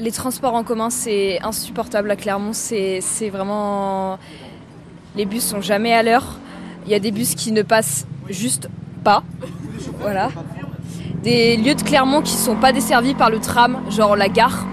[0.00, 2.52] Les transports en commun, c'est insupportable à Clermont.
[2.52, 4.18] C'est c'est vraiment.
[5.14, 6.38] Les bus sont jamais à l'heure.
[6.86, 8.68] Il y a des bus qui ne passent juste
[9.04, 9.22] pas.
[10.00, 10.30] Voilà.
[11.22, 14.66] Des lieux de Clermont qui sont pas desservis par le tram, genre la gare,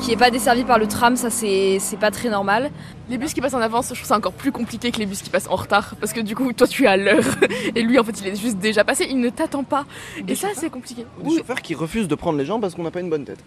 [0.00, 2.70] qui est pas desservie par le tram, ça c'est c'est pas très normal.
[3.08, 5.22] Les bus qui passent en avance, je trouve ça encore plus compliqué que les bus
[5.22, 5.94] qui passent en retard.
[6.00, 7.24] Parce que du coup, toi tu es à l'heure.
[7.76, 9.84] Et lui, en fait, il est juste déjà passé, il ne t'attend pas.
[10.26, 11.06] Et ça, c'est compliqué.
[11.22, 13.24] Des Oui, chauffeurs qui refusent de prendre les gens parce qu'on n'a pas une bonne
[13.24, 13.38] tête.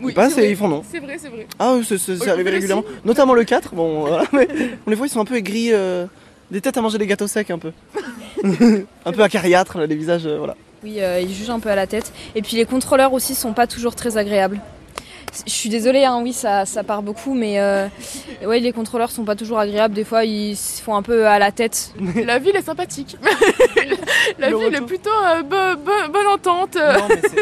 [0.00, 0.50] Oui, ils passent c'est et vrai.
[0.52, 0.82] ils font non.
[0.90, 1.46] C'est vrai, c'est vrai.
[1.58, 2.84] Ah oui, c'est c'est- c'est arrivé régulièrement.
[3.04, 4.48] Notamment le 4, bon voilà, mais
[4.86, 6.06] on les voit, ils sont un peu aigris, euh,
[6.50, 7.72] des têtes à manger des gâteaux secs un peu.
[8.44, 10.56] un peu acariâtres, là, les visages, euh, voilà.
[10.82, 12.12] Oui, euh, ils jugent un peu à la tête.
[12.34, 14.60] Et puis les contrôleurs aussi sont pas toujours très agréables.
[15.46, 17.88] Je suis désolée, hein, oui, ça, ça part beaucoup, mais euh,
[18.46, 19.94] ouais, les contrôleurs sont pas toujours agréables.
[19.94, 21.92] Des fois, ils se font un peu à la tête.
[22.24, 23.16] La ville est sympathique.
[24.38, 26.78] La Le ville est plutôt euh, bo- bo- bonne entente.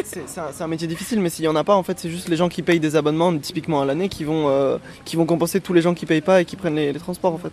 [0.05, 2.37] C'est- un, métier difficile, mais s'il y en a pas, en fait, c'est juste les
[2.37, 5.73] gens qui payent des abonnements, typiquement à l'année, qui vont, euh, qui vont compenser tous
[5.75, 7.53] les gens qui payent pas et qui prennent les, les transports, en fait.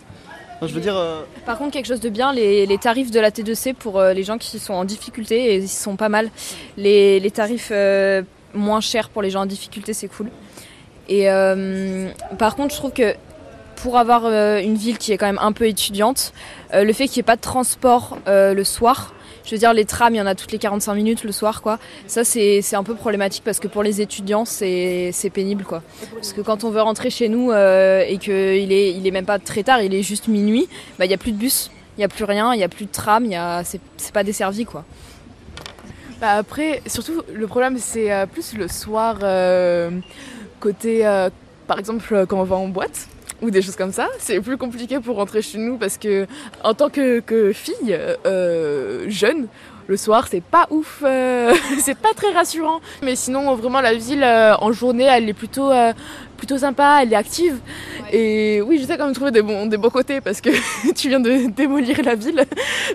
[0.58, 3.19] Enfin, je veux dire, euh, Par contre, quelque chose de bien, les, les tarifs de
[3.19, 6.30] la T2C pour euh, les gens qui sont en difficulté, et ils sont pas mal.
[6.77, 8.21] Les, les tarifs euh,
[8.53, 10.30] moins chers pour les gens en difficulté, c'est cool.
[11.08, 13.16] Et euh, par contre, je trouve que
[13.75, 16.33] pour avoir euh, une ville qui est quand même un peu étudiante,
[16.73, 19.14] euh, le fait qu'il n'y ait pas de transport le soir,
[19.50, 21.64] je veux dire, les trams, il y en a toutes les 45 minutes le soir,
[21.64, 21.80] quoi.
[22.05, 25.81] Ça, c'est un peu problématique parce que pour les étudiants, c'est pénible, quoi.
[26.14, 28.33] Parce que quand on veut rentrer chez nous euh, et qu'il
[28.72, 30.67] est, il est même pas très tard, il est juste minuit,
[31.00, 32.70] bah, il n'y a plus de bus, il n'y a plus rien, il n'y a
[32.70, 33.27] plus de tram,
[33.64, 34.86] c'est pas desservi, quoi.
[36.20, 39.89] Bah après, surtout, le problème, c'est euh, plus le soir, euh,
[40.59, 41.30] côté, euh,
[41.66, 43.08] par exemple, euh, quand on va en boîte
[43.42, 44.09] ou des choses comme ça.
[44.20, 46.28] C'est plus compliqué pour rentrer chez nous parce que,
[46.61, 49.48] en tant que, que fille euh, jeune,
[49.90, 52.80] le soir, c'est pas ouf, euh, c'est pas très rassurant.
[53.02, 55.94] Mais sinon, vraiment, la ville, euh, en journée, elle est plutôt, euh,
[56.38, 57.58] plutôt sympa, elle est active.
[58.14, 60.52] Et oui, je sais quand même trouver des bons, des bons côtés parce que
[60.95, 62.45] tu viens de démolir la ville.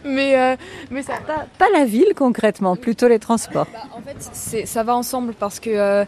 [0.04, 0.56] Mais, euh,
[0.90, 3.66] mais ça, Pas, pas la ville concrètement, plutôt les transports.
[3.72, 6.04] Bah, en fait, c'est- ça va ensemble parce que euh,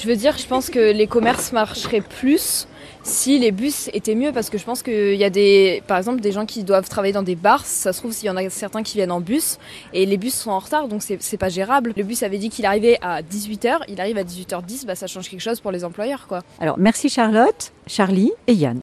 [0.00, 2.66] je veux dire, je pense que les commerces marcheraient plus
[3.04, 6.20] si les bus étaient mieux parce que je pense qu'il y a des, par exemple,
[6.20, 7.64] des gens qui doivent travailler dans des bars.
[7.66, 9.58] Ça se trouve, s'il y en a certains qui viennent en bus
[9.92, 11.92] et les bus sont en retard, donc c'est pas gérable.
[11.96, 15.28] Le bus avait dit qu'il arrivait à 18h, il arrive à 18h10, bah ça change
[15.28, 16.40] quelque chose pour les employeurs, quoi.
[16.60, 18.70] Alors merci Charlotte, Charlie et Yann.